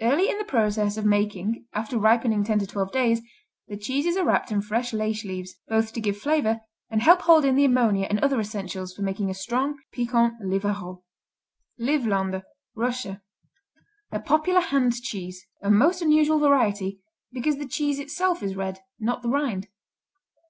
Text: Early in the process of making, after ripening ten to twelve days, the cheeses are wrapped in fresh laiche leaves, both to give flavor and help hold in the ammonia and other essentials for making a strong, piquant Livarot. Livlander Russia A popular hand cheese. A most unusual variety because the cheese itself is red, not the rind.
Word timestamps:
Early 0.00 0.30
in 0.30 0.38
the 0.38 0.46
process 0.46 0.96
of 0.96 1.04
making, 1.04 1.66
after 1.74 1.98
ripening 1.98 2.42
ten 2.42 2.58
to 2.58 2.66
twelve 2.66 2.90
days, 2.90 3.20
the 3.68 3.76
cheeses 3.76 4.16
are 4.16 4.24
wrapped 4.24 4.50
in 4.50 4.62
fresh 4.62 4.94
laiche 4.94 5.24
leaves, 5.24 5.56
both 5.68 5.92
to 5.92 6.00
give 6.00 6.16
flavor 6.16 6.60
and 6.88 7.02
help 7.02 7.20
hold 7.20 7.44
in 7.44 7.54
the 7.54 7.66
ammonia 7.66 8.06
and 8.08 8.18
other 8.20 8.40
essentials 8.40 8.94
for 8.94 9.02
making 9.02 9.28
a 9.28 9.34
strong, 9.34 9.76
piquant 9.92 10.40
Livarot. 10.40 11.02
Livlander 11.78 12.44
Russia 12.74 13.20
A 14.10 14.20
popular 14.20 14.60
hand 14.62 14.94
cheese. 15.02 15.46
A 15.62 15.70
most 15.70 16.00
unusual 16.00 16.38
variety 16.38 17.02
because 17.30 17.58
the 17.58 17.68
cheese 17.68 17.98
itself 17.98 18.42
is 18.42 18.56
red, 18.56 18.78
not 18.98 19.20
the 19.20 19.28
rind. 19.28 19.68